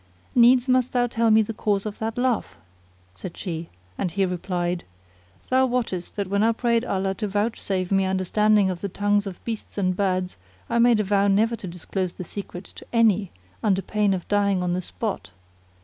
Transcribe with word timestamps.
"Needs 0.33 0.67
must 0.67 0.93
thou 0.93 1.05
tell 1.05 1.29
me 1.29 1.43
the 1.43 1.53
cause 1.53 1.85
of 1.85 1.99
that 1.99 2.17
laugh," 2.17 2.57
said 3.13 3.37
she, 3.37 3.69
and 3.99 4.09
he 4.11 4.25
replied, 4.25 4.83
"Thou 5.49 5.67
wottest 5.67 6.15
that 6.15 6.25
when 6.25 6.41
I 6.41 6.53
prayed 6.53 6.83
Allah 6.83 7.13
to 7.13 7.27
vouchsafe 7.27 7.91
me 7.91 8.05
understanding 8.05 8.71
of 8.71 8.81
the 8.81 8.89
tongues 8.89 9.27
of 9.27 9.45
beasts 9.45 9.77
and 9.77 9.95
birds, 9.95 10.37
I 10.71 10.79
made 10.79 10.99
a 10.99 11.03
vow 11.03 11.27
never 11.27 11.55
to 11.55 11.67
disclose 11.67 12.13
the 12.13 12.23
secret 12.23 12.63
to 12.77 12.85
any 12.91 13.31
under 13.61 13.83
pain 13.83 14.15
of 14.15 14.27
dying 14.27 14.63
on 14.63 14.73
the 14.73 14.81
spot." 14.81 15.29